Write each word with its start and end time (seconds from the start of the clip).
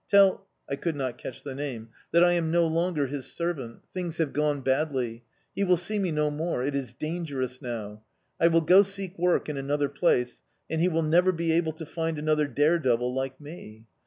Tell" 0.09 0.47
I 0.67 0.77
could 0.77 0.95
not 0.95 1.19
catch 1.19 1.43
the 1.43 1.53
name 1.53 1.89
"that 2.11 2.23
I 2.23 2.31
am 2.31 2.49
no 2.49 2.65
longer 2.65 3.05
his 3.05 3.31
servant. 3.31 3.83
Things 3.93 4.17
have 4.17 4.33
gone 4.33 4.61
badly. 4.61 5.23
He 5.55 5.63
will 5.63 5.77
see 5.77 5.99
me 5.99 6.09
no 6.11 6.31
more. 6.31 6.63
It 6.63 6.73
is 6.75 6.91
dangerous 6.95 7.61
now. 7.61 8.01
I 8.39 8.47
will 8.47 8.61
go 8.61 8.81
seek 8.81 9.15
work 9.19 9.47
in 9.47 9.57
another 9.57 9.89
place, 9.89 10.41
and 10.71 10.81
he 10.81 10.87
will 10.89 11.03
never 11.03 11.31
be 11.31 11.51
able 11.51 11.73
to 11.73 11.85
find 11.85 12.17
another 12.17 12.47
dare 12.47 12.79
devil 12.79 13.13
like 13.13 13.39
me. 13.39 13.85